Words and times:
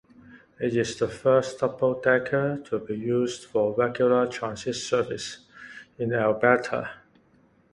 It 0.59 0.75
is 0.75 0.97
the 0.97 1.07
first 1.07 1.59
double-decker 1.59 2.63
to 2.65 2.79
be 2.79 2.95
used 2.95 3.45
for 3.45 3.75
regular 3.75 4.25
transit 4.25 4.73
service 4.73 5.45
in 5.99 6.11
Alberta. 6.11 6.89